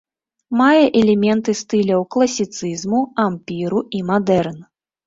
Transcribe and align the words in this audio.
Мае 0.61 0.85
элементы 1.01 1.55
стыляў 1.61 2.01
класіцызму, 2.17 3.07
ампіру 3.29 3.87
і 4.01 4.07
мадэрн. 4.11 4.59